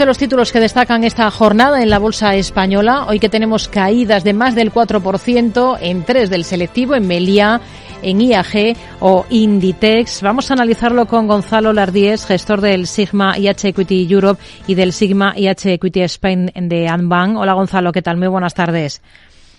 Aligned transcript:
de 0.00 0.06
los 0.06 0.16
títulos 0.16 0.50
que 0.50 0.60
destacan 0.60 1.04
esta 1.04 1.30
jornada 1.30 1.82
en 1.82 1.90
la 1.90 1.98
bolsa 1.98 2.34
española. 2.34 3.04
Hoy 3.06 3.20
que 3.20 3.28
tenemos 3.28 3.68
caídas 3.68 4.24
de 4.24 4.32
más 4.32 4.54
del 4.54 4.72
4% 4.72 5.76
en 5.78 6.04
tres 6.04 6.30
del 6.30 6.44
selectivo, 6.44 6.94
en 6.94 7.06
Melia, 7.06 7.60
en 8.00 8.22
IAG 8.22 8.78
o 9.00 9.26
Inditex. 9.28 10.22
Vamos 10.22 10.50
a 10.50 10.54
analizarlo 10.54 11.04
con 11.04 11.28
Gonzalo 11.28 11.74
Lardíez, 11.74 12.24
gestor 12.24 12.62
del 12.62 12.86
Sigma 12.86 13.36
IH 13.36 13.68
Equity 13.68 14.10
Europe 14.10 14.42
y 14.66 14.74
del 14.74 14.94
Sigma 14.94 15.34
IH 15.36 15.74
Equity 15.74 16.00
Spain 16.00 16.50
de 16.54 16.88
Anbank. 16.88 17.36
Hola 17.36 17.52
Gonzalo, 17.52 17.92
¿qué 17.92 18.00
tal? 18.00 18.16
Muy 18.16 18.28
buenas 18.28 18.54
tardes. 18.54 19.02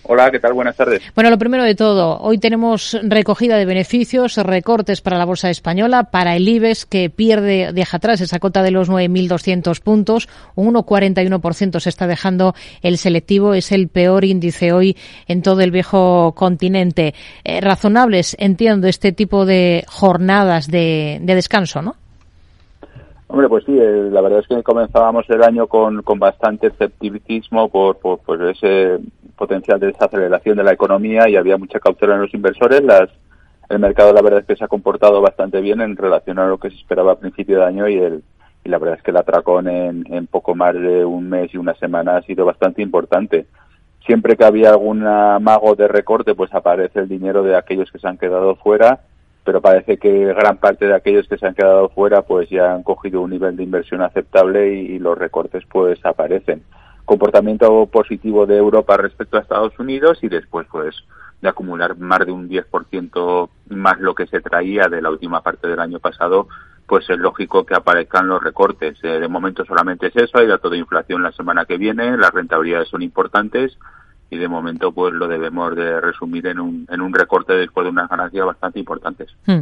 Hola, 0.04 0.30
¿qué 0.32 0.40
tal? 0.40 0.52
Buenas 0.52 0.76
tardes. 0.76 1.00
Bueno, 1.14 1.30
lo 1.30 1.38
primero 1.38 1.62
de 1.62 1.76
todo, 1.76 2.18
hoy 2.18 2.38
tenemos 2.38 2.98
recogida 3.02 3.56
de 3.56 3.64
beneficios, 3.64 4.36
recortes 4.36 5.00
para 5.00 5.16
la 5.16 5.24
bolsa 5.24 5.48
española, 5.48 6.10
para 6.10 6.34
el 6.34 6.48
IBEX 6.48 6.86
que 6.86 7.08
pierde, 7.08 7.72
deja 7.72 7.98
atrás 7.98 8.20
esa 8.20 8.40
cota 8.40 8.62
de 8.62 8.72
los 8.72 8.90
9.200 8.90 9.80
puntos, 9.80 10.28
un 10.56 10.74
1,41% 10.74 11.78
se 11.78 11.88
está 11.88 12.08
dejando 12.08 12.54
el 12.82 12.98
selectivo, 12.98 13.54
es 13.54 13.70
el 13.70 13.88
peor 13.88 14.24
índice 14.24 14.72
hoy 14.72 14.96
en 15.28 15.42
todo 15.42 15.60
el 15.60 15.70
viejo 15.70 16.34
continente. 16.34 17.14
Eh, 17.44 17.60
razonables, 17.60 18.36
entiendo, 18.40 18.88
este 18.88 19.12
tipo 19.12 19.46
de 19.46 19.84
jornadas 19.86 20.68
de, 20.68 21.20
descanso, 21.22 21.80
¿no? 21.80 21.96
Hombre, 23.32 23.48
pues 23.48 23.64
sí, 23.64 23.72
eh, 23.78 24.10
la 24.12 24.20
verdad 24.20 24.40
es 24.40 24.46
que 24.46 24.62
comenzábamos 24.62 25.24
el 25.30 25.42
año 25.42 25.66
con, 25.66 26.02
con 26.02 26.18
bastante 26.18 26.66
escepticismo 26.66 27.70
por, 27.70 27.96
por, 27.96 28.18
por 28.18 28.42
ese 28.46 28.98
potencial 29.38 29.80
de 29.80 29.86
desaceleración 29.86 30.58
de 30.58 30.64
la 30.64 30.74
economía 30.74 31.26
y 31.30 31.36
había 31.36 31.56
mucha 31.56 31.80
cautela 31.80 32.16
en 32.16 32.20
los 32.20 32.34
inversores. 32.34 32.82
Las, 32.82 33.08
el 33.70 33.78
mercado 33.78 34.12
la 34.12 34.20
verdad 34.20 34.40
es 34.40 34.46
que 34.46 34.56
se 34.56 34.64
ha 34.64 34.68
comportado 34.68 35.22
bastante 35.22 35.62
bien 35.62 35.80
en 35.80 35.96
relación 35.96 36.38
a 36.40 36.46
lo 36.46 36.58
que 36.58 36.68
se 36.68 36.76
esperaba 36.76 37.12
a 37.12 37.18
principio 37.18 37.60
de 37.60 37.64
año 37.64 37.88
y 37.88 37.96
el 37.96 38.22
y 38.64 38.68
la 38.68 38.76
verdad 38.76 38.98
es 38.98 39.02
que 39.02 39.12
el 39.12 39.16
atracón 39.16 39.66
en, 39.66 40.04
en 40.12 40.26
poco 40.26 40.54
más 40.54 40.74
de 40.74 41.02
un 41.02 41.30
mes 41.30 41.54
y 41.54 41.56
una 41.56 41.72
semana 41.76 42.18
ha 42.18 42.22
sido 42.22 42.44
bastante 42.44 42.82
importante. 42.82 43.46
Siempre 44.04 44.36
que 44.36 44.44
había 44.44 44.68
algún 44.68 45.00
mago 45.00 45.74
de 45.74 45.88
recorte, 45.88 46.34
pues 46.34 46.52
aparece 46.52 47.00
el 47.00 47.08
dinero 47.08 47.42
de 47.42 47.56
aquellos 47.56 47.90
que 47.90 47.98
se 47.98 48.06
han 48.06 48.18
quedado 48.18 48.56
fuera, 48.56 49.00
pero 49.44 49.60
parece 49.60 49.98
que 49.98 50.26
gran 50.34 50.58
parte 50.58 50.86
de 50.86 50.94
aquellos 50.94 51.26
que 51.28 51.38
se 51.38 51.46
han 51.46 51.54
quedado 51.54 51.88
fuera, 51.88 52.22
pues 52.22 52.48
ya 52.48 52.72
han 52.74 52.82
cogido 52.82 53.20
un 53.20 53.30
nivel 53.30 53.56
de 53.56 53.64
inversión 53.64 54.02
aceptable 54.02 54.72
y 54.72 54.98
los 54.98 55.18
recortes 55.18 55.64
pues 55.70 55.98
aparecen 56.04 56.62
comportamiento 57.04 57.86
positivo 57.86 58.46
de 58.46 58.56
Europa 58.56 58.96
respecto 58.96 59.36
a 59.36 59.40
Estados 59.40 59.78
Unidos 59.78 60.18
y 60.22 60.28
después 60.28 60.66
pues 60.70 60.94
de 61.40 61.48
acumular 61.48 61.98
más 61.98 62.24
de 62.24 62.32
un 62.32 62.48
10% 62.48 63.50
más 63.70 63.98
lo 63.98 64.14
que 64.14 64.26
se 64.28 64.40
traía 64.40 64.84
de 64.88 65.02
la 65.02 65.10
última 65.10 65.42
parte 65.42 65.66
del 65.66 65.80
año 65.80 65.98
pasado, 65.98 66.46
pues 66.86 67.08
es 67.10 67.18
lógico 67.18 67.66
que 67.66 67.74
aparezcan 67.74 68.28
los 68.28 68.42
recortes. 68.42 68.96
Eh, 69.02 69.18
de 69.18 69.28
momento 69.28 69.64
solamente 69.64 70.06
es 70.06 70.16
eso, 70.16 70.38
hay 70.38 70.46
datos 70.46 70.70
de 70.70 70.78
inflación 70.78 71.22
la 71.22 71.32
semana 71.32 71.64
que 71.64 71.78
viene, 71.78 72.16
las 72.16 72.32
rentabilidades 72.32 72.88
son 72.88 73.02
importantes 73.02 73.76
y 74.32 74.38
de 74.38 74.48
momento 74.48 74.92
pues 74.92 75.12
lo 75.12 75.28
debemos 75.28 75.76
de 75.76 76.00
resumir 76.00 76.46
en 76.46 76.58
un, 76.58 76.86
en 76.90 77.02
un 77.02 77.12
recorte 77.12 77.52
después 77.52 77.84
de 77.84 77.90
unas 77.90 78.08
ganancias 78.08 78.46
bastante 78.46 78.78
importantes. 78.78 79.28
Hmm. 79.44 79.60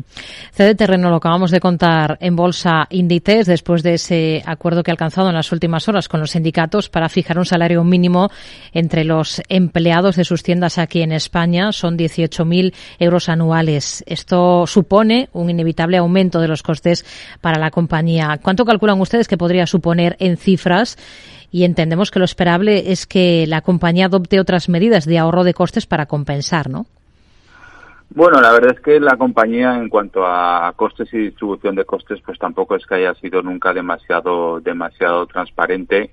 CD 0.52 0.76
Terreno 0.76 1.10
lo 1.10 1.16
acabamos 1.16 1.50
de 1.50 1.58
contar 1.58 2.16
en 2.20 2.36
Bolsa 2.36 2.86
Inditex 2.88 3.46
después 3.46 3.82
de 3.82 3.94
ese 3.94 4.44
acuerdo 4.46 4.84
que 4.84 4.92
ha 4.92 4.94
alcanzado 4.94 5.28
en 5.28 5.34
las 5.34 5.50
últimas 5.50 5.88
horas 5.88 6.08
con 6.08 6.20
los 6.20 6.30
sindicatos 6.30 6.88
para 6.88 7.08
fijar 7.08 7.36
un 7.36 7.46
salario 7.46 7.82
mínimo 7.82 8.30
entre 8.72 9.02
los 9.02 9.42
empleados 9.48 10.14
de 10.14 10.24
sus 10.24 10.44
tiendas 10.44 10.78
aquí 10.78 11.02
en 11.02 11.10
España. 11.10 11.72
Son 11.72 11.98
18.000 11.98 12.72
euros 13.00 13.28
anuales. 13.28 14.04
Esto 14.06 14.68
supone 14.68 15.30
un 15.32 15.50
inevitable 15.50 15.96
aumento 15.96 16.40
de 16.40 16.46
los 16.46 16.62
costes 16.62 17.04
para 17.40 17.58
la 17.58 17.72
compañía. 17.72 18.38
¿Cuánto 18.40 18.64
calculan 18.64 19.00
ustedes 19.00 19.26
que 19.26 19.36
podría 19.36 19.66
suponer 19.66 20.16
en 20.20 20.36
cifras? 20.36 20.96
Y 21.50 21.64
entendemos 21.64 22.10
que 22.10 22.18
lo 22.18 22.24
esperable 22.24 22.92
es 22.92 23.06
que 23.06 23.44
la 23.46 23.62
compañía 23.62 24.06
adopte 24.06 24.40
otras 24.40 24.68
medidas 24.68 25.04
de 25.04 25.18
ahorro 25.18 25.44
de 25.44 25.54
costes 25.54 25.86
para 25.86 26.06
compensar, 26.06 26.68
¿no? 26.70 26.86
Bueno, 28.12 28.40
la 28.40 28.52
verdad 28.52 28.74
es 28.74 28.80
que 28.80 28.98
la 28.98 29.16
compañía 29.16 29.76
en 29.76 29.88
cuanto 29.88 30.26
a 30.26 30.72
costes 30.74 31.12
y 31.14 31.18
distribución 31.18 31.76
de 31.76 31.84
costes, 31.84 32.20
pues 32.24 32.38
tampoco 32.40 32.74
es 32.74 32.84
que 32.84 32.96
haya 32.96 33.14
sido 33.14 33.40
nunca 33.40 33.72
demasiado 33.72 34.60
demasiado 34.60 35.26
transparente. 35.26 36.10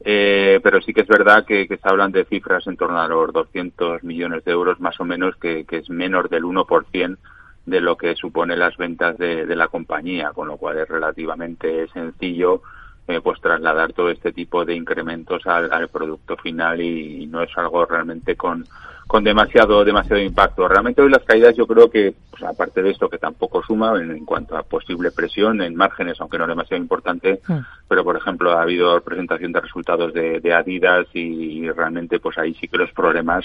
Eh, 0.00 0.60
pero 0.62 0.80
sí 0.82 0.92
que 0.92 1.02
es 1.02 1.08
verdad 1.08 1.44
que, 1.46 1.66
se 1.66 1.78
hablan 1.82 2.12
de 2.12 2.24
cifras 2.26 2.66
en 2.66 2.76
torno 2.76 3.00
a 3.00 3.08
los 3.08 3.32
200 3.32 4.02
millones 4.04 4.44
de 4.44 4.52
euros 4.52 4.78
más 4.80 4.98
o 5.00 5.04
menos, 5.04 5.36
que, 5.36 5.64
es 5.68 5.88
menos 5.88 6.28
del 6.28 6.44
1% 6.44 7.16
de 7.64 7.80
lo 7.80 7.96
que 7.96 8.14
supone 8.14 8.56
las 8.56 8.76
ventas 8.76 9.16
de, 9.16 9.46
de 9.46 9.56
la 9.56 9.68
compañía, 9.68 10.32
con 10.32 10.48
lo 10.48 10.56
cual 10.56 10.78
es 10.78 10.88
relativamente 10.88 11.88
sencillo 11.88 12.62
eh, 13.08 13.20
pues 13.22 13.40
trasladar 13.40 13.92
todo 13.92 14.10
este 14.10 14.32
tipo 14.32 14.64
de 14.64 14.74
incrementos 14.74 15.46
al, 15.46 15.88
producto 15.88 16.36
final 16.36 16.80
y, 16.80 17.26
no 17.26 17.40
es 17.40 17.50
algo 17.56 17.84
realmente 17.86 18.34
con, 18.34 18.66
con 19.06 19.22
demasiado 19.22 19.84
demasiado 19.84 20.20
impacto. 20.20 20.66
Realmente 20.66 21.02
hoy 21.02 21.10
las 21.10 21.22
caídas 21.22 21.54
yo 21.54 21.68
creo 21.68 21.88
que, 21.88 22.14
pues, 22.30 22.42
aparte 22.42 22.82
de 22.82 22.90
esto 22.90 23.08
que 23.08 23.18
tampoco 23.18 23.62
suma 23.62 24.00
en, 24.00 24.24
cuanto 24.24 24.56
a 24.56 24.64
posible 24.64 25.12
presión 25.12 25.62
en 25.62 25.76
márgenes, 25.76 26.20
aunque 26.20 26.36
no 26.38 26.48
demasiado 26.48 26.82
importante, 26.82 27.40
hmm. 27.46 27.58
pero 27.86 28.02
por 28.02 28.16
ejemplo 28.16 28.52
ha 28.52 28.62
habido 28.62 29.00
presentación 29.02 29.52
de 29.52 29.60
resultados 29.60 30.12
de, 30.12 30.40
de 30.40 30.52
Adidas 30.52 31.06
y, 31.14 31.70
realmente 31.70 32.18
pues 32.18 32.38
ahí 32.38 32.54
sí 32.54 32.68
que 32.68 32.78
los 32.78 32.90
problemas 32.92 33.44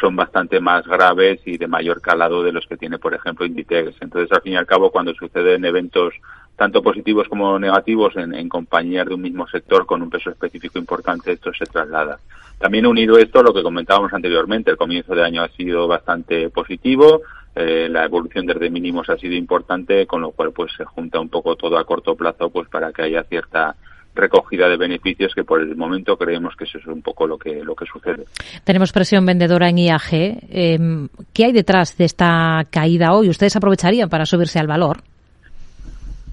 son 0.00 0.16
bastante 0.16 0.58
más 0.60 0.86
graves 0.86 1.40
y 1.44 1.58
de 1.58 1.66
mayor 1.66 2.00
calado 2.00 2.42
de 2.42 2.52
los 2.52 2.66
que 2.66 2.78
tiene 2.78 2.98
por 2.98 3.12
ejemplo 3.12 3.44
Inditex. 3.44 4.00
Entonces 4.00 4.32
al 4.32 4.40
fin 4.40 4.54
y 4.54 4.56
al 4.56 4.66
cabo 4.66 4.90
cuando 4.90 5.12
suceden 5.12 5.64
eventos 5.64 6.14
tanto 6.56 6.82
positivos 6.82 7.28
como 7.28 7.58
negativos 7.58 8.14
en, 8.16 8.34
en, 8.34 8.48
compañías 8.48 9.06
de 9.06 9.14
un 9.14 9.22
mismo 9.22 9.46
sector 9.48 9.86
con 9.86 10.02
un 10.02 10.10
peso 10.10 10.30
específico 10.30 10.78
importante, 10.78 11.32
esto 11.32 11.52
se 11.52 11.64
traslada. 11.66 12.18
También 12.58 12.86
unido 12.86 13.18
esto 13.18 13.40
a 13.40 13.42
lo 13.42 13.52
que 13.52 13.62
comentábamos 13.62 14.12
anteriormente, 14.12 14.70
el 14.70 14.76
comienzo 14.76 15.14
de 15.14 15.24
año 15.24 15.42
ha 15.42 15.48
sido 15.48 15.88
bastante 15.88 16.48
positivo, 16.50 17.22
eh, 17.54 17.88
la 17.90 18.04
evolución 18.04 18.46
desde 18.46 18.70
mínimos 18.70 19.10
ha 19.10 19.16
sido 19.16 19.34
importante, 19.34 20.06
con 20.06 20.20
lo 20.20 20.30
cual 20.30 20.52
pues 20.52 20.72
se 20.76 20.84
junta 20.84 21.20
un 21.20 21.28
poco 21.28 21.56
todo 21.56 21.76
a 21.76 21.84
corto 21.84 22.14
plazo 22.14 22.50
pues 22.50 22.68
para 22.68 22.92
que 22.92 23.02
haya 23.02 23.24
cierta 23.24 23.74
recogida 24.14 24.68
de 24.68 24.76
beneficios 24.76 25.34
que 25.34 25.42
por 25.42 25.60
el 25.60 25.74
momento 25.74 26.16
creemos 26.16 26.54
que 26.54 26.64
eso 26.64 26.78
es 26.78 26.86
un 26.86 27.02
poco 27.02 27.26
lo 27.26 27.38
que 27.38 27.64
lo 27.64 27.74
que 27.74 27.86
sucede. 27.86 28.24
Tenemos 28.64 28.92
presión 28.92 29.24
vendedora 29.24 29.68
en 29.68 29.78
IAG. 29.78 30.12
Eh, 30.12 31.08
¿Qué 31.32 31.44
hay 31.46 31.52
detrás 31.52 31.96
de 31.96 32.04
esta 32.04 32.66
caída 32.70 33.14
hoy? 33.14 33.28
¿Ustedes 33.28 33.56
aprovecharían 33.56 34.08
para 34.08 34.26
subirse 34.26 34.58
al 34.58 34.66
valor? 34.66 34.98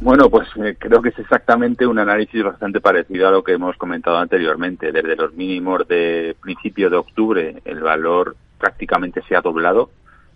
Bueno, 0.02 0.30
pues 0.30 0.48
eh, 0.56 0.78
creo 0.80 1.02
que 1.02 1.10
es 1.10 1.20
exactamente 1.20 1.86
un 1.86 2.00
análisis 2.00 2.42
bastante 2.42 2.80
parecido 2.80 3.28
a 3.28 3.32
lo 3.32 3.44
que 3.44 3.52
hemos 3.52 3.76
comentado 3.76 4.18
anteriormente. 4.18 4.94
Desde 4.94 5.18
los 5.18 5.34
mínimos 5.34 5.86
de 5.90 6.38
principio 6.42 6.90
de 6.90 6.96
octubre, 6.96 7.62
el 7.66 7.82
valor 7.82 8.38
prácticamente 8.58 9.22
se 9.28 9.36
ha 9.36 9.42
doblado. 9.42 9.90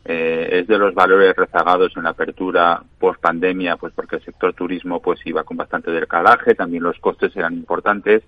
Eh, 0.03 0.50
es 0.51 0.68
de 0.68 0.78
los 0.78 0.94
valores 0.94 1.34
rezagados 1.34 1.96
en 1.96 2.03
la 2.03 2.09
apertura 2.09 2.84
post 3.00 3.22
pandemia, 3.22 3.78
pues 3.78 3.94
porque 3.94 4.18
el 4.18 4.25
sector 4.25 4.53
turismo 4.53 5.01
pues 5.01 5.25
iba 5.25 5.46
con 5.46 5.56
bastante 5.56 5.91
decalaje, 5.91 6.56
también 6.56 6.84
los 6.84 7.00
costes 7.00 7.34
eran 7.38 7.53
importantes 7.53 8.22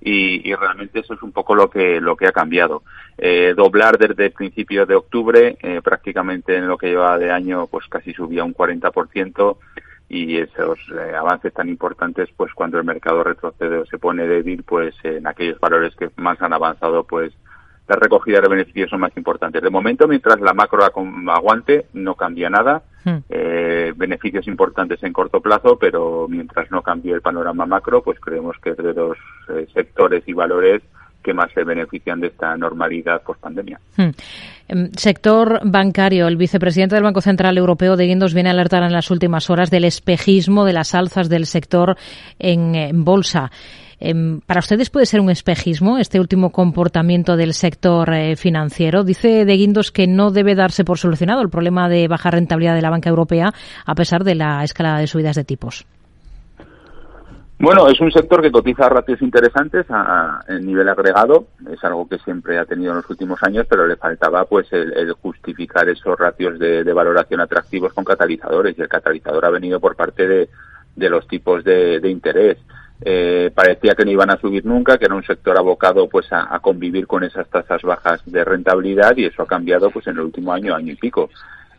y, 0.00 0.54
realmente 0.54 1.00
eso 1.00 1.12
es 1.12 1.22
un 1.22 1.32
poco 1.32 1.54
lo 1.54 1.68
que 1.68 2.00
lo 2.00 2.16
que 2.16 2.26
ha 2.26 2.32
cambiado. 2.32 2.84
Eh, 3.18 3.52
doblar 3.54 3.98
desde 3.98 4.26
el 4.26 4.32
principio 4.32 4.86
de 4.86 4.94
octubre, 4.94 5.58
prácticamente 5.84 6.56
en 6.56 6.66
lo 6.66 6.78
que 6.78 6.88
lleva 6.88 7.18
de 7.18 7.30
año, 7.30 7.66
pues 7.66 7.86
casi 7.86 8.14
subía 8.14 8.44
un 8.44 8.54
40% 8.54 9.58
y 10.10 10.36
esos 10.38 10.78
eh, 10.90 11.14
avances 11.16 11.54
tan 11.54 11.68
importantes 11.68 12.28
pues 12.36 12.52
cuando 12.52 12.78
el 12.78 12.84
mercado 12.84 13.22
retrocede 13.22 13.78
o 13.78 13.86
se 13.86 13.96
pone 13.96 14.26
débil 14.26 14.64
pues 14.64 14.92
en 15.04 15.24
aquellos 15.26 15.60
valores 15.60 15.94
que 15.94 16.10
más 16.16 16.42
han 16.42 16.52
avanzado 16.52 17.04
pues 17.04 17.32
la 17.86 17.96
recogida 17.96 18.40
de 18.40 18.48
beneficios 18.48 18.88
son 18.88 19.00
más 19.00 19.16
importantes. 19.16 19.60
De 19.60 19.68
momento, 19.68 20.06
mientras 20.06 20.40
la 20.40 20.54
macro 20.54 20.84
aguante, 20.84 21.86
no 21.92 22.14
cambia 22.14 22.48
nada. 22.48 22.84
Hmm. 23.04 23.18
Eh, 23.28 23.92
beneficios 23.96 24.46
importantes 24.46 25.02
en 25.02 25.12
corto 25.12 25.40
plazo, 25.40 25.76
pero 25.76 26.28
mientras 26.28 26.70
no 26.70 26.82
cambie 26.82 27.12
el 27.12 27.20
panorama 27.20 27.66
macro, 27.66 28.00
pues 28.00 28.20
creemos 28.20 28.56
que 28.62 28.70
es 28.70 28.76
de 28.76 28.94
los 28.94 29.18
eh, 29.48 29.66
sectores 29.74 30.22
y 30.26 30.32
valores 30.32 30.82
que 31.22 31.34
más 31.34 31.52
se 31.52 31.64
benefician 31.64 32.20
de 32.20 32.28
esta 32.28 32.56
normalidad 32.56 33.22
post 33.22 33.40
pandemia. 33.40 33.78
Hmm. 33.96 34.10
Em, 34.68 34.90
sector 34.96 35.60
bancario. 35.64 36.28
El 36.28 36.36
vicepresidente 36.36 36.94
del 36.94 37.04
Banco 37.04 37.20
Central 37.20 37.58
Europeo 37.58 37.96
de 37.96 38.06
Guindos 38.06 38.34
viene 38.34 38.50
a 38.50 38.52
alertar 38.52 38.82
en 38.82 38.92
las 38.92 39.10
últimas 39.10 39.50
horas 39.50 39.70
del 39.70 39.84
espejismo 39.84 40.64
de 40.64 40.72
las 40.72 40.94
alzas 40.94 41.28
del 41.28 41.46
sector 41.46 41.96
en, 42.38 43.04
bolsa. 43.04 43.50
Em, 43.98 44.40
¿Para 44.40 44.60
ustedes 44.60 44.88
puede 44.88 45.06
ser 45.06 45.20
un 45.20 45.30
espejismo 45.30 45.98
este 45.98 46.20
último 46.20 46.50
comportamiento 46.50 47.36
del 47.36 47.52
sector 47.52 48.14
eh, 48.14 48.36
financiero? 48.36 49.02
Dice 49.02 49.44
de 49.44 49.56
Guindos 49.56 49.90
que 49.90 50.06
no 50.06 50.30
debe 50.30 50.54
darse 50.54 50.84
por 50.84 50.98
solucionado 50.98 51.42
el 51.42 51.50
problema 51.50 51.88
de 51.88 52.08
baja 52.08 52.30
rentabilidad 52.30 52.74
de 52.74 52.82
la 52.82 52.90
banca 52.90 53.10
europea 53.10 53.52
a 53.84 53.94
pesar 53.94 54.24
de 54.24 54.36
la 54.36 54.62
escalada 54.62 55.00
de 55.00 55.06
subidas 55.06 55.36
de 55.36 55.44
tipos. 55.44 55.84
Bueno, 57.60 57.88
es 57.88 58.00
un 58.00 58.10
sector 58.10 58.40
que 58.40 58.50
cotiza 58.50 58.88
ratios 58.88 59.20
interesantes 59.20 59.84
a, 59.90 60.42
nivel 60.62 60.88
agregado, 60.88 61.48
es 61.70 61.84
algo 61.84 62.08
que 62.08 62.16
siempre 62.20 62.58
ha 62.58 62.64
tenido 62.64 62.92
en 62.92 62.96
los 62.96 63.10
últimos 63.10 63.42
años, 63.42 63.66
pero 63.68 63.86
le 63.86 63.96
faltaba 63.96 64.46
pues 64.46 64.72
el, 64.72 65.12
justificar 65.12 65.86
esos 65.90 66.18
ratios 66.18 66.58
de, 66.58 66.90
valoración 66.94 67.42
atractivos 67.42 67.92
con 67.92 68.02
catalizadores 68.02 68.78
y 68.78 68.80
el 68.80 68.88
catalizador 68.88 69.44
ha 69.44 69.50
venido 69.50 69.78
por 69.78 69.94
parte 69.94 70.26
de, 70.26 71.10
los 71.10 71.28
tipos 71.28 71.62
de, 71.62 72.00
interés. 72.04 72.56
eh, 73.02 73.50
parecía 73.54 73.94
que 73.94 74.06
no 74.06 74.10
iban 74.10 74.30
a 74.30 74.40
subir 74.40 74.64
nunca, 74.64 74.96
que 74.96 75.04
era 75.04 75.14
un 75.14 75.24
sector 75.24 75.58
abocado 75.58 76.08
pues 76.08 76.32
a, 76.32 76.58
convivir 76.60 77.06
con 77.06 77.24
esas 77.24 77.46
tasas 77.50 77.82
bajas 77.82 78.22
de 78.24 78.42
rentabilidad 78.42 79.14
y 79.18 79.26
eso 79.26 79.42
ha 79.42 79.46
cambiado 79.46 79.90
pues 79.90 80.06
en 80.06 80.14
el 80.14 80.20
último 80.20 80.54
año, 80.54 80.74
año 80.74 80.94
y 80.94 80.96
pico. 80.96 81.28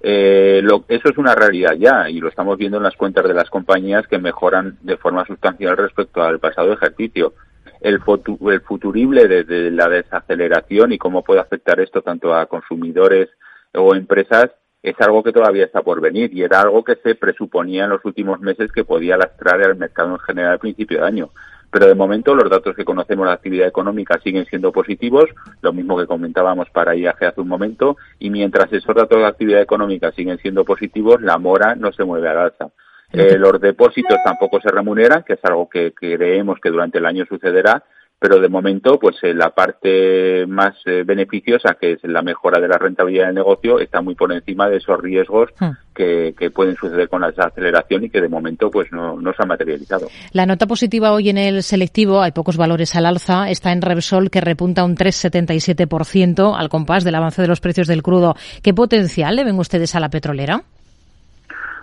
Eh, 0.03 0.63
eso 0.87 1.09
es 1.09 1.17
una 1.17 1.35
realidad 1.35 1.73
ya 1.77 2.09
y 2.09 2.19
lo 2.19 2.29
estamos 2.29 2.57
viendo 2.57 2.77
en 2.77 2.83
las 2.83 2.95
cuentas 2.95 3.23
de 3.27 3.35
las 3.35 3.49
compañías 3.49 4.07
que 4.07 4.17
mejoran 4.17 4.77
de 4.81 4.97
forma 4.97 5.25
sustancial 5.25 5.77
respecto 5.77 6.23
al 6.23 6.39
pasado 6.39 6.73
ejercicio. 6.73 7.33
El, 7.81 7.99
el 8.47 8.61
futurible 8.61 9.27
desde 9.27 9.71
la 9.71 9.87
desaceleración 9.87 10.91
y 10.91 10.97
cómo 10.97 11.23
puede 11.23 11.41
afectar 11.41 11.79
esto 11.79 12.01
tanto 12.01 12.33
a 12.33 12.45
consumidores 12.47 13.29
o 13.73 13.95
empresas 13.95 14.51
es 14.83 14.99
algo 14.99 15.21
que 15.23 15.31
todavía 15.31 15.65
está 15.65 15.81
por 15.83 16.01
venir 16.01 16.31
y 16.33 16.41
era 16.41 16.61
algo 16.61 16.83
que 16.83 16.95
se 17.03 17.15
presuponía 17.15 17.83
en 17.83 17.91
los 17.91 18.03
últimos 18.03 18.39
meses 18.39 18.71
que 18.71 18.83
podía 18.83 19.17
lastrar 19.17 19.61
al 19.63 19.75
mercado 19.75 20.11
en 20.11 20.19
general 20.19 20.53
al 20.53 20.59
principio 20.59 20.99
de 20.99 21.07
año. 21.07 21.29
Pero 21.71 21.87
de 21.87 21.95
momento 21.95 22.35
los 22.35 22.49
datos 22.49 22.75
que 22.75 22.83
conocemos 22.83 23.23
de 23.23 23.29
la 23.29 23.35
actividad 23.35 23.67
económica 23.67 24.19
siguen 24.21 24.45
siendo 24.45 24.71
positivos, 24.71 25.29
lo 25.61 25.71
mismo 25.71 25.97
que 25.97 26.05
comentábamos 26.05 26.69
para 26.69 26.95
IAG 26.95 27.23
hace 27.23 27.41
un 27.41 27.47
momento, 27.47 27.95
y 28.19 28.29
mientras 28.29 28.71
esos 28.73 28.93
datos 28.93 29.19
de 29.19 29.25
actividad 29.25 29.61
económica 29.61 30.11
siguen 30.11 30.37
siendo 30.39 30.65
positivos, 30.65 31.21
la 31.21 31.37
mora 31.37 31.75
no 31.75 31.93
se 31.93 32.03
mueve 32.03 32.27
al 32.27 32.39
alza. 32.39 32.67
Eh, 33.13 33.37
los 33.37 33.59
depósitos 33.59 34.17
tampoco 34.23 34.61
se 34.61 34.69
remuneran, 34.69 35.23
que 35.23 35.33
es 35.33 35.39
algo 35.43 35.69
que 35.69 35.93
creemos 35.93 36.59
que 36.61 36.69
durante 36.69 36.97
el 36.97 37.05
año 37.05 37.25
sucederá, 37.25 37.83
pero 38.21 38.39
de 38.39 38.49
momento, 38.49 38.99
pues 38.99 39.15
eh, 39.23 39.33
la 39.33 39.49
parte 39.49 40.45
más 40.45 40.75
eh, 40.85 41.01
beneficiosa, 41.03 41.75
que 41.81 41.93
es 41.93 42.03
la 42.03 42.21
mejora 42.21 42.61
de 42.61 42.67
la 42.67 42.77
rentabilidad 42.77 43.25
del 43.25 43.33
negocio, 43.33 43.79
está 43.79 44.03
muy 44.03 44.13
por 44.13 44.31
encima 44.31 44.69
de 44.69 44.77
esos 44.77 45.01
riesgos 45.01 45.49
hmm. 45.59 45.71
que, 45.95 46.51
pueden 46.53 46.75
suceder 46.75 47.09
con 47.09 47.21
la 47.21 47.31
desaceleración 47.31 48.03
y 48.03 48.11
que 48.11 48.21
de 48.21 48.29
momento 48.29 48.69
pues 48.69 48.91
no, 48.91 49.19
no 49.19 49.33
se 49.33 49.41
han 49.41 49.47
materializado. 49.47 50.07
La 50.33 50.45
nota 50.45 50.67
positiva 50.67 51.13
hoy 51.13 51.29
en 51.29 51.39
el 51.39 51.63
selectivo, 51.63 52.21
hay 52.21 52.31
pocos 52.31 52.57
valores 52.57 52.95
al 52.95 53.07
alza, 53.07 53.49
está 53.49 53.71
en 53.71 53.81
Repsol 53.81 54.29
que 54.29 54.39
repunta 54.39 54.83
un 54.83 54.95
3,77% 54.95 56.55
al 56.55 56.69
compás 56.69 57.03
del 57.03 57.15
avance 57.15 57.41
de 57.41 57.47
los 57.47 57.59
precios 57.59 57.87
del 57.87 58.03
crudo. 58.03 58.35
¿Qué 58.61 58.75
potencial 58.75 59.35
le 59.35 59.45
ven 59.45 59.57
ustedes 59.57 59.95
a 59.95 59.99
la 59.99 60.09
petrolera? 60.09 60.61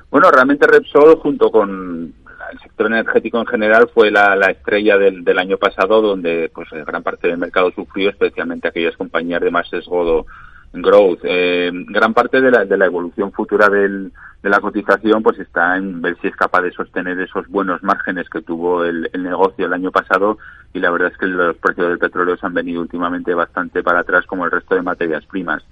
Bueno, 0.08 0.31
realmente 0.31 0.69
Repsol 0.69 1.17
junto 1.17 1.50
con 1.50 2.14
el 2.53 2.59
sector 2.61 2.87
energético 2.87 3.39
en 3.39 3.47
general 3.47 3.89
fue 3.93 4.11
la, 4.11 4.35
estrella 4.50 4.99
del, 4.99 5.39
año 5.39 5.59
pasado, 5.59 6.00
donde 6.00 6.50
pues 6.55 6.69
gran 6.71 7.03
parte 7.03 7.29
del 7.29 7.39
mercado 7.39 7.71
sufrió, 7.73 8.11
especialmente 8.11 8.69
aquellas 8.69 8.97
compañías 8.97 9.41
de 9.41 9.50
más 9.50 9.69
sesgo 9.69 10.27
growth. 10.73 11.21
Eh, 11.25 11.71
gran 11.89 12.12
parte 12.15 12.41
de 12.41 12.50
la, 12.50 12.65
de 12.65 12.77
la 12.77 12.87
evolución 12.87 13.33
futura 13.33 13.69
del, 13.69 14.12
de 14.43 14.49
la 14.50 14.61
cotización 14.61 15.23
pues 15.23 15.39
está 15.39 15.77
en 15.77 16.00
ver 16.03 16.17
si 16.21 16.29
es 16.29 16.37
capaz 16.37 16.62
de 16.62 16.73
sostener 16.73 17.19
esos 17.21 17.49
buenos 17.49 17.83
márgenes 17.83 18.29
que 18.29 18.43
tuvo 18.43 18.85
el, 18.85 19.09
el 19.12 19.23
negocio 19.23 19.67
el 19.67 19.73
año 19.73 19.91
pasado 19.91 20.39
y 20.75 20.79
la 20.81 20.91
verdad 20.91 21.11
es 21.12 21.19
que 21.19 21.27
los 21.27 21.56
precios 21.56 21.89
del 21.89 21.99
petróleo 21.99 22.37
se 22.37 22.47
han 22.47 22.55
venido 22.55 22.83
últimamente 22.83 23.33
bastante 23.35 23.83
para 23.83 24.00
atrás 24.00 24.27
como 24.27 24.45
el 24.45 24.50
resto 24.50 24.75
de 24.75 24.83
materias 24.83 25.25
primas 25.27 25.65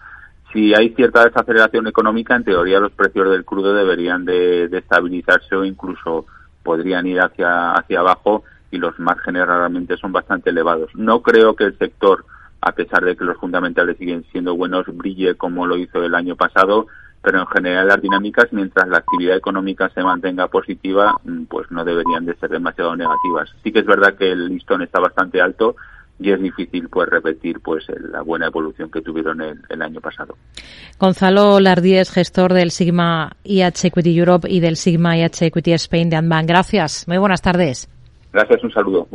si 0.53 0.75
hay 0.75 0.95
cierta 0.95 1.25
desaceleración 1.25 1.87
económica, 1.87 2.35
en 2.35 2.45
teoría 2.45 2.81
los 2.81 2.93
precios 2.93 3.31
del 3.31 3.45
crudo 3.45 3.75
deberían 3.75 4.25
de, 4.25 4.69
de 4.69 4.79
estabilizarse 4.79 5.55
o 5.55 5.65
incluso 5.65 6.27
podrían 6.67 7.07
ir 7.07 7.21
hacia, 7.21 7.71
hacia 7.71 8.01
abajo 8.01 8.43
y 8.73 8.79
los 8.79 8.99
márgenes 8.99 9.47
realmente 9.47 9.97
son 9.97 10.11
bastante 10.11 10.51
elevados. 10.51 10.91
No 10.97 11.23
creo 11.23 11.55
que 11.55 11.63
el 11.63 11.79
sector, 11.79 12.25
a 12.61 12.73
pesar 12.73 13.05
de 13.05 13.17
que 13.17 13.25
los 13.25 13.39
fundamentales 13.39 13.97
siguen 13.99 14.25
siendo 14.33 14.57
buenos, 14.57 14.85
brille 14.89 15.37
como 15.37 15.65
lo 15.65 15.77
hizo 15.77 16.03
el 16.03 16.17
año 16.17 16.35
pasado, 16.35 16.89
pero 17.23 17.39
en 17.39 17.47
general 17.47 17.87
las 17.87 18.03
dinámicas, 18.03 18.47
mientras 18.51 18.89
la 18.89 18.99
actividad 18.99 19.37
económica 19.37 19.89
se 19.91 20.03
mantenga 20.03 20.49
positiva, 20.49 21.15
mm, 21.23 21.45
pues 21.45 21.71
no 21.71 21.85
deberían 21.85 22.27
de 22.27 22.35
ser 22.35 22.51
demasiado 22.51 22.97
negativas. 22.97 23.49
Sí 23.63 23.71
que 23.71 23.81
es 23.81 23.87
verdad 23.87 24.17
que 24.17 24.33
el 24.33 24.49
listón 24.49 24.83
está 24.83 24.99
bastante 24.99 25.41
alto 25.41 25.77
y 26.19 26.33
es 26.33 26.41
difícil 26.41 26.89
pues 26.89 27.09
repetir 27.09 27.61
pues 27.61 27.85
la 28.11 28.23
buena 28.23 28.47
evolución 28.47 28.91
que 28.91 29.03
tuvieron 29.03 29.41
el, 29.41 29.61
el 29.69 29.83
año 29.83 30.01
pasado. 30.01 30.37
Gonzalo 30.99 31.61
Lardíez, 31.61 32.11
gestor 32.11 32.55
del 32.55 32.71
Sigma 32.71 33.37
IH 33.45 33.89
Equity 33.89 34.19
Europe 34.19 34.49
y 34.51 34.61
del 34.61 34.77
Sigma 34.77 35.19
IH 35.19 35.47
Equity 35.47 35.73
Spain 35.75 36.11
de 36.11 36.17
Anban. 36.17 36.47
Gracias. 36.47 37.07
Muy 37.07 37.19
buenas 37.19 37.43
tardes. 37.43 37.89
Gracias, 38.33 38.65
un 38.65 38.71
saludo. 38.71 39.09